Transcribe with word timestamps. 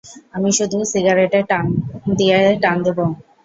আমি 0.33 0.49
শুধু 0.57 0.77
সিগারেটে 0.91 1.39
দিয়ে 2.17 2.37
টান 2.63 2.77
দেবো। 2.85 3.05